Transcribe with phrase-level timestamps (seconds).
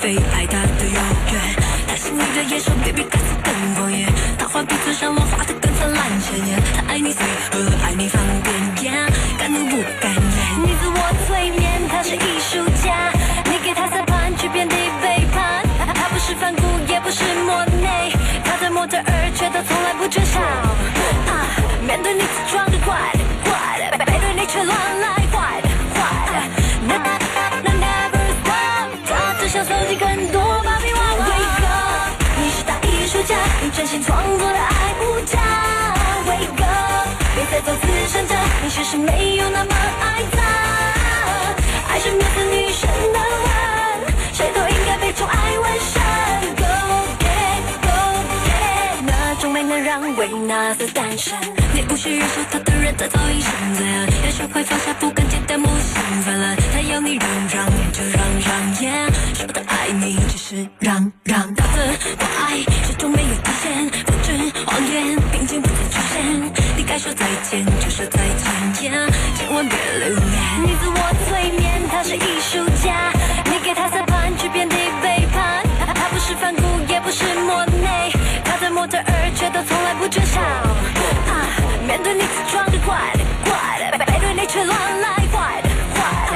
[0.00, 0.94] 飞，爱他的永
[1.32, 1.40] 远。
[1.86, 4.06] 他心里的野兽比彼此更狂野。
[4.38, 6.60] 他画鼻子上我画的更灿烂鲜艳。
[6.74, 8.54] 他爱你随和，爱你方便
[38.96, 40.42] 没有那么爱他。
[41.88, 46.02] 爱是面对女神的吻，谁都应该被宠爱完善。
[46.56, 46.64] Go
[47.22, 47.88] get go
[48.46, 51.36] get，那种美能让维纳斯诞生。
[51.74, 54.06] 你不是忍受他的人，他早已生在岸。
[54.24, 56.56] 要学会放下，不敢见的母性泛滥。
[56.72, 59.12] 他要你让让，你就让让，yeah。
[59.34, 61.54] 说他爱你，只是让让。
[61.54, 64.32] 他的关爱始终没有底线，复制
[64.64, 66.65] 谎言，并肩不再出现。
[66.96, 68.72] 该说再见就说再见。
[68.72, 68.90] 千
[69.52, 70.32] 万别留恋。
[70.64, 70.96] 你自我
[71.28, 73.12] 催眠，他是艺术家。
[73.44, 75.62] 你给他三盘，却遍地背叛。
[75.94, 78.10] 他不是梵谷，也不是莫内，
[78.42, 80.40] 他在模特儿，却都从来不缺少。
[80.40, 81.44] 啊，
[81.86, 83.52] 面对你自装的怪的怪
[83.92, 86.00] 的，背对你却乱来坏的坏
[86.32, 86.34] 的。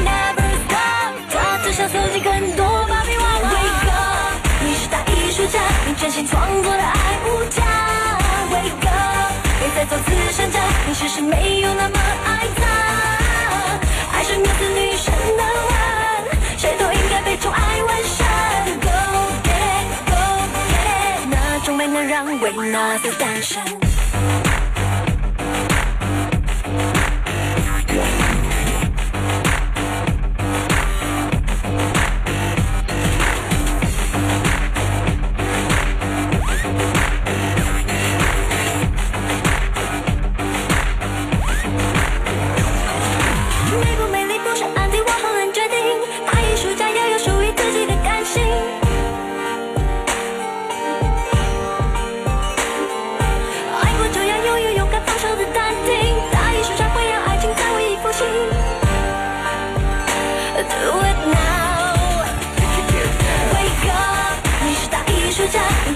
[0.00, 3.52] never stop，他只想搜集更多芭比娃娃。
[3.52, 7.09] Wake up，你是大艺术家，你真心创作的爱
[10.92, 12.66] 其实没有那么爱他。
[14.12, 15.78] 爱是面对女神的吻，
[16.58, 18.26] 谁都应该被宠爱纹身。
[18.80, 18.88] Go
[19.44, 20.12] get go
[20.68, 23.62] get，那种美能让维纳斯诞生。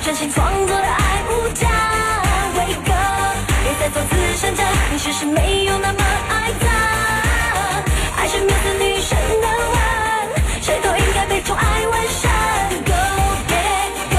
[0.05, 1.67] 真心创作的爱无价。
[2.59, 6.67] Wake up，别再做慈善家，你其实没有那么爱他。
[8.21, 9.79] 爱是面对女神的吻，
[10.61, 12.31] 谁都应该被宠爱完善。
[12.85, 12.93] Go
[13.49, 14.17] get go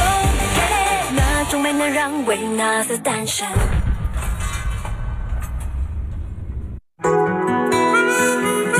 [0.56, 3.48] get，那种美能让维纳斯诞生。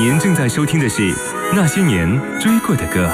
[0.06, 1.02] 您正在收听的是
[1.56, 2.08] 《那些年
[2.40, 3.08] 追过的歌》。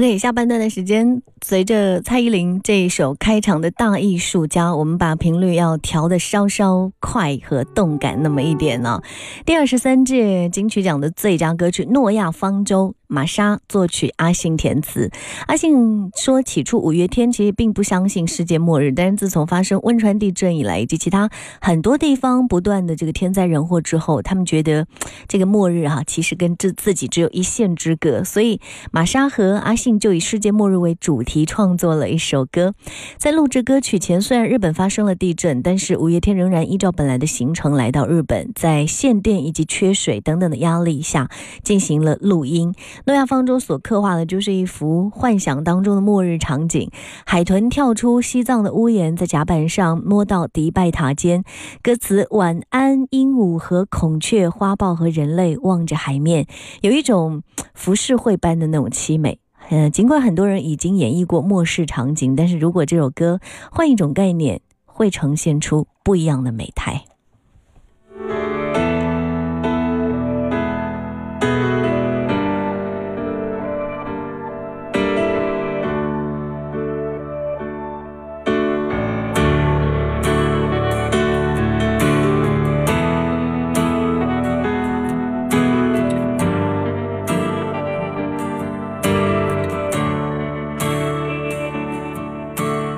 [0.00, 9.02] OK，下半段的时间，随着蔡依林这一首开场的大艺术家，我们把频率要调的稍稍快和动感那么一点呢、
[9.44, 15.10] 第二十三届金曲奖的最佳歌曲《诺亚方舟》，玛莎作曲，阿信填词。
[15.46, 21.28] 阿信说，起初五月天其实并不相信世界末日，但是自从发生汶川地震以来，以及其他
[21.60, 24.86] 很多地方不断的这个天灾人祸之后，他们觉得
[25.28, 28.58] 这个末日哈、其实跟自自己只有一线之隔，所以
[28.90, 29.89] 玛莎和阿信。
[29.98, 32.74] 就以世界末日为主题创作了一首歌。
[33.16, 41.28] 在录制歌曲前，虽然日本发生了地震，但是五月天仍然依照本来的行程来到日本，在限电以及缺水等等的压力下
[41.64, 42.74] 进行了录音。
[43.06, 46.90] 诺亚方舟所刻画的就是一幅幻想当中的末日场景：
[47.24, 51.42] 海豚跳出西藏的屋檐，在甲板上摸到迪拜塔尖。
[51.82, 56.46] 歌词“晚安，鹦鹉和孔雀，花豹和人类望着海面”，
[56.82, 57.42] 有一种
[57.74, 59.38] 浮世绘般的那种凄美。
[59.70, 63.40] 嗯，尽管很多人已经演绎过末世场景，但是如果这首歌
[63.70, 67.04] 换一种概念，会呈现出不一样的美态。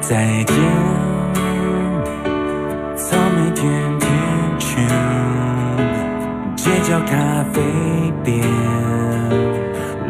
[0.02, 0.56] 再见，
[2.96, 3.62] 草莓甜
[4.00, 4.10] 甜
[4.58, 4.84] 圈，
[6.56, 7.62] 街角咖啡
[8.24, 8.44] 店，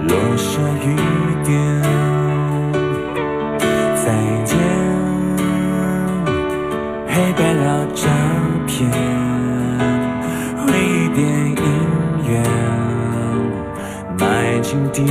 [0.08, 0.96] 落下雨
[1.44, 1.52] 点。
[3.94, 4.04] 再
[4.44, 4.58] 见，
[7.06, 8.08] 黑白老照
[8.66, 8.90] 片，
[10.56, 11.62] 回忆电影
[12.26, 12.32] 院，
[14.18, 15.04] 埋进地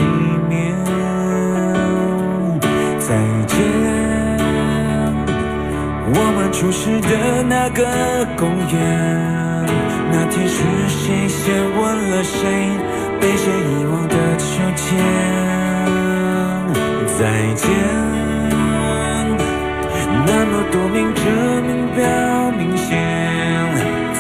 [6.62, 7.84] 我们初识的那个
[8.38, 8.78] 公园，
[10.12, 11.82] 那天是谁先吻
[12.12, 12.38] 了谁，
[13.20, 14.46] 被谁遗忘的秋
[14.78, 14.86] 天。
[17.18, 17.20] 再
[17.56, 17.68] 见，
[20.28, 21.22] 那么多明着
[21.66, 22.06] 明表
[22.52, 22.90] 明显，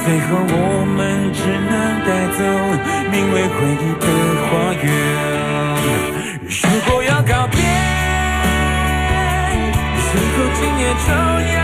[0.04, 1.72] 最后我们只能
[2.08, 2.40] 带走
[3.12, 4.06] 名为回忆的
[4.50, 4.50] 花
[4.82, 4.84] 园。
[6.50, 7.62] 如果要告别。
[10.12, 11.08] 最后今夜就
[11.56, 11.60] 要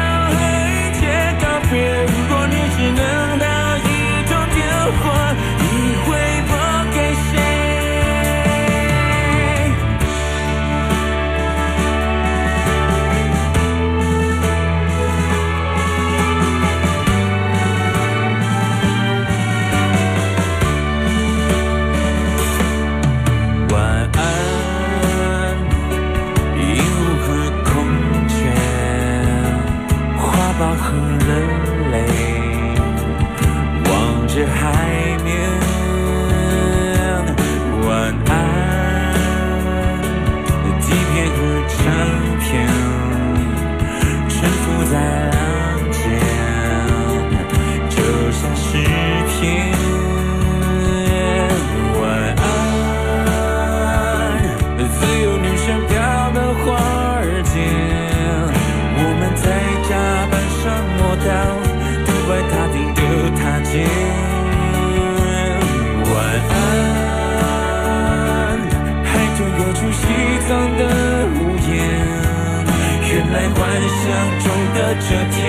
[74.07, 75.44] 想中的这天，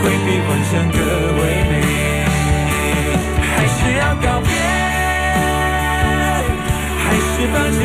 [0.00, 0.96] 会比幻想更
[1.36, 1.72] 唯美。
[3.54, 4.48] 还是要告别，
[6.96, 7.76] 还是放弃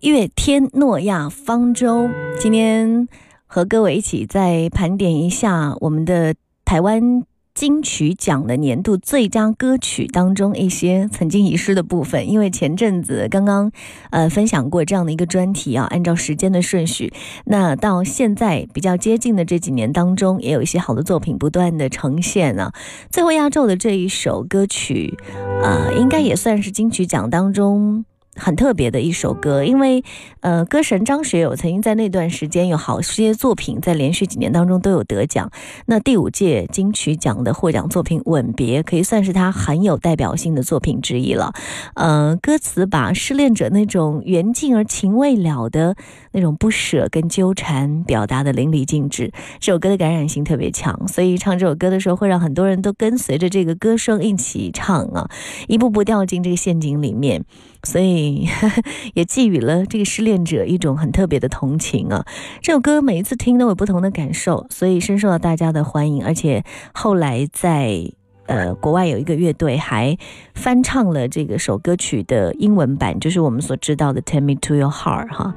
[0.00, 2.08] 月天诺亚方舟。
[2.38, 3.06] 今天
[3.46, 7.24] 和各位一起再盘点一下我们的台湾。
[7.52, 13.70] 金曲奖的年度最佳歌曲当中一些曾经遗失的部分，因为前阵子刚刚
[14.10, 17.12] 呃分享过这样的一个专题啊，按照时间的顺序，
[17.44, 22.72] 那到现在比较接近的这几年当中，也有一些好的作品不断的呈现啊。
[23.10, 25.18] 最后压轴的这一首歌曲，
[25.60, 28.06] 呃，应该也算是金曲奖当中。
[28.40, 30.02] 很特别的一首歌，因为，
[30.40, 35.50] 呃，歌神张学友曾经在那段时间有好些作品，在连续几年当中都有得奖。
[35.86, 41.52] 那第五届金曲奖的获奖作品《吻别》可以算是他很有代表性的作品之一了。
[41.94, 45.94] 呃，歌词把失恋者那种缘尽而情未了的
[46.32, 49.30] 那种不舍跟纠缠表达的淋漓尽致。
[49.58, 55.28] 这首歌的感染性特别强，所以唱这首歌的时候会让很多人都跟随着这个歌声一起唱啊，
[55.68, 57.44] 一步步掉进这个陷阱里面。
[57.82, 58.46] 所以
[59.14, 62.24] 也寄予了这个失恋者一种很特别的同情啊！
[62.60, 66.24] 这首歌每一次听都有不同的感受，所以深受到大家的欢迎。
[66.24, 68.12] 而且后来在
[68.46, 70.18] 呃国外有一个乐队还
[70.54, 75.54] 翻唱了这个首歌曲的英文版，就是我们所知道的《Take Me to Your Heart》哈，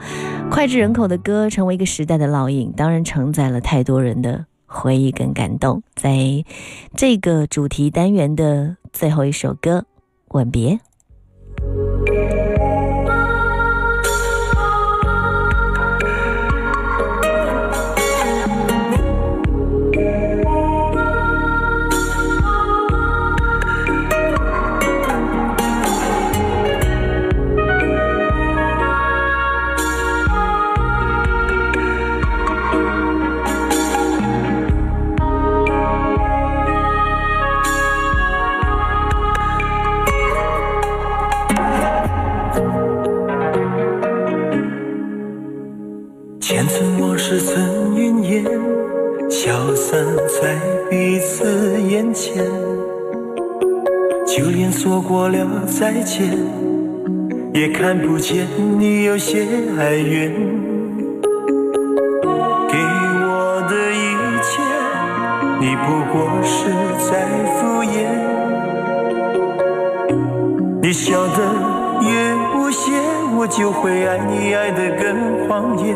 [0.49, 5.83] 脍炙人口的歌，成为一个时代的烙印，当然承载了太多人的回忆跟感动。
[5.95, 6.45] 在
[6.95, 9.85] 这个主题单元的最后一首歌
[10.37, 10.75] 《吻别》。
[55.83, 56.31] 再见，
[57.53, 58.47] 也看不见
[58.79, 59.45] 你有些
[59.77, 60.31] 哀怨。
[62.69, 62.77] 给
[63.19, 64.61] 我的一切，
[65.59, 68.07] 你不过是在敷衍。
[70.81, 71.37] 你笑得
[72.01, 72.93] 越无邪，
[73.37, 75.93] 我就会爱你爱得更狂野。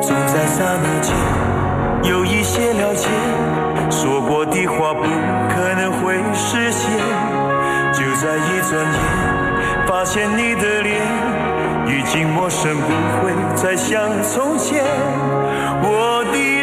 [0.00, 1.14] 总在刹那间
[2.10, 3.10] 有一些了解，
[3.90, 5.04] 说过的话不
[8.26, 11.00] 在一转眼，发现你的脸
[11.86, 12.88] 已经陌生，不
[13.22, 14.82] 会再像从前。
[15.80, 16.55] 我的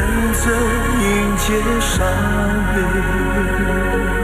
[0.00, 0.50] 着
[1.00, 2.04] 迎接伤
[2.74, 4.23] 悲。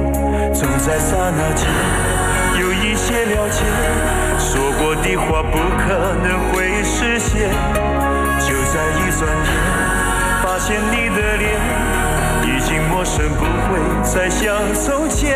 [0.61, 1.67] 总在刹那间
[2.61, 3.63] 有一些了解，
[4.37, 7.49] 说过的话不可能会实现。
[8.39, 9.49] 就在一转眼，
[10.43, 11.59] 发现你的脸
[12.45, 15.35] 已经陌生，不会再像从前。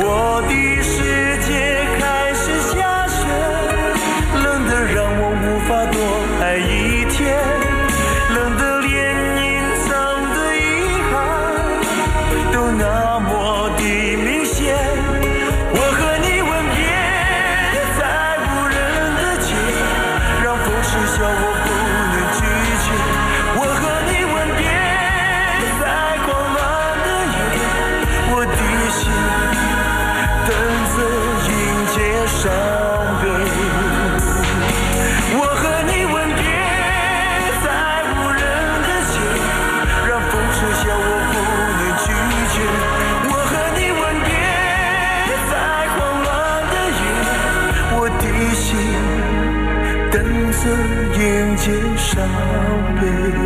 [0.00, 0.82] 我的
[50.66, 52.28] 的眼界伤
[53.00, 53.45] 悲。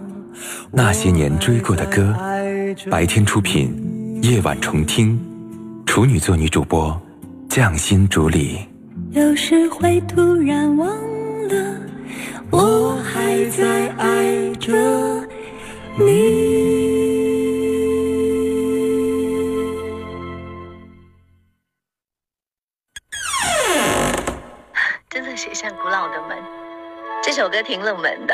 [0.71, 2.15] 那些年追过的歌，
[2.89, 5.19] 白天出品，夜晚重听，
[5.85, 6.99] 处女座女主播，
[7.49, 8.59] 匠心主理。
[9.11, 10.87] 有时会突然忘
[11.49, 11.81] 了，
[12.49, 14.71] 我还在爱着
[15.97, 16.71] 你。
[25.09, 26.37] 真的写向古老的门。
[27.21, 28.33] 这首歌挺冷门的。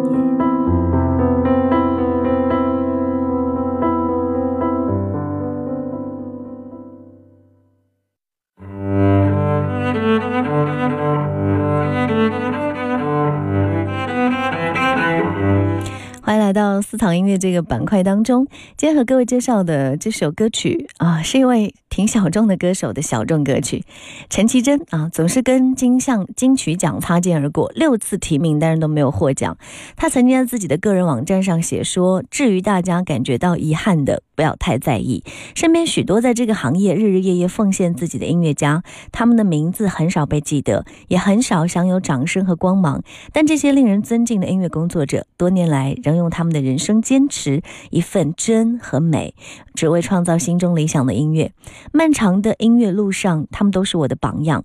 [17.01, 18.45] 藏音乐这个板块当中。
[18.77, 23.83] 今天和各位介绍的这首歌曲啊，是一位挺小众的歌手的小众歌曲，
[24.29, 29.57] 陈绮贞啊，总是跟金像金曲奖擦肩而过，六次提名但是都没有获奖。
[29.97, 35.21] 他曾经在自己的个人网站上写说：“至于大家感觉到遗憾的，不要太在意。
[35.53, 43.03] 身边许多在这个行业日日夜夜奉献自己的音乐家，他们的名字很少被记得，也很少享有掌声和光芒。
[43.33, 49.35] 但这些令人尊敬的音乐工作者，多年来仍用他们的人生坚持一份真和美，
[49.75, 51.51] 只为创造心中理想的音乐。
[51.91, 54.63] 漫长的音乐路上，他们都是我的榜样。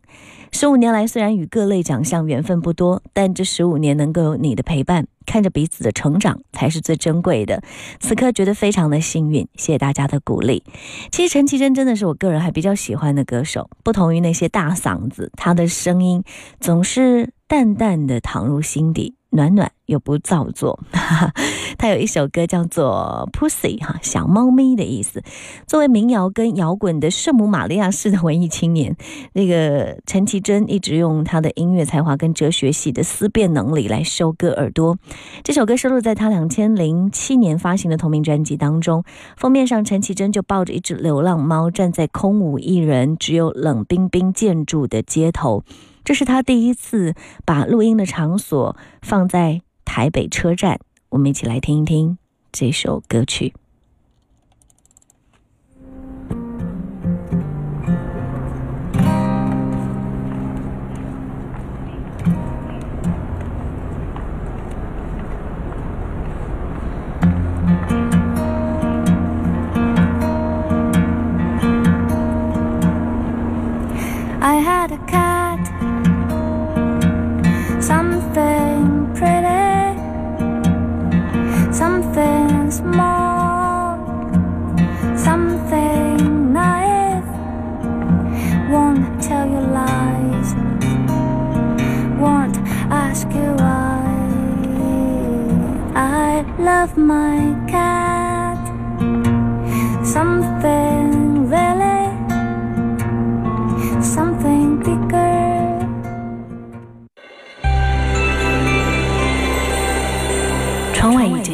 [0.53, 7.63] 十五年来，虽然与各类奖项缘分不多，但这十五年能够有你的陪伴，看着彼此的成长，才是最珍贵的。
[7.99, 10.63] 此刻觉得非常的幸运，谢谢大家的鼓励。
[11.11, 16.23] 其实陈绮贞真的是我个人还比较喜欢的歌手，不同于那些大嗓子，她的声音
[16.61, 19.16] 总是淡淡的淌入心底。
[19.31, 20.79] 暖暖又不造作，
[21.77, 25.23] 他有一首歌叫做《Pussy》哈，小猫咪的意思。
[25.67, 28.97] 作为民谣跟摇滚的圣母玛利亚式的文艺青年，
[29.35, 34.97] 那个陈绮贞一直用她的音乐才华跟哲学系的思辨能力来收割耳朵。
[35.45, 39.05] 这首歌收录在她两千零七年发行的同名专辑当中，
[39.37, 45.63] 封面上陈绮贞就抱着一只流浪猫，站在空无一人、只有冷冰冰建筑的街头。
[46.07, 52.17] 这是他第一次把录音的场所放在台北车站，我们一起来听一听
[52.53, 53.55] 这首歌曲。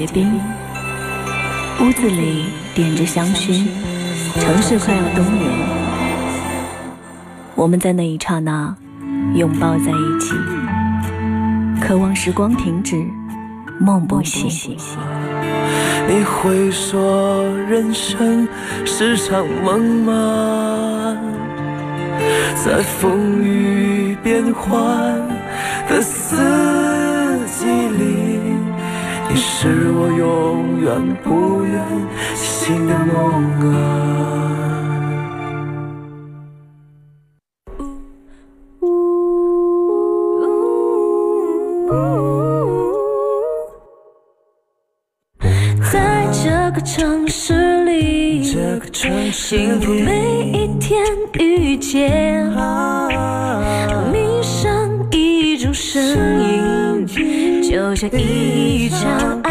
[0.05, 0.41] 结冰，
[1.81, 3.69] 屋子里点着香薰，
[4.41, 5.49] 城市快要冬眠。
[7.55, 8.75] 我们在那一刹那
[9.37, 10.35] 拥抱在一起，
[11.81, 13.07] 渴望时光停止，
[13.79, 14.77] 梦不醒。
[16.09, 18.49] 你会说人生
[18.85, 21.17] 是场梦吗？
[22.57, 24.75] 在风雨变幻
[25.89, 26.37] 的四
[27.47, 28.22] 季里，
[29.35, 31.83] 你是我永远不愿
[32.35, 33.79] 醒的梦啊。
[45.91, 51.03] 在这个城市里，这个城市幸福每一天
[51.41, 52.47] 遇见，
[58.11, 59.42] 这，一场。